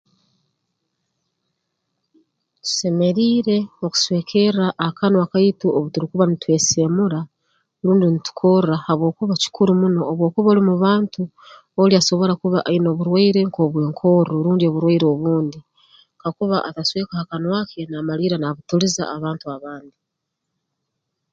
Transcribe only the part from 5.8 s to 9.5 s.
turukuba ntweseemura rundi ntukorra habwokuba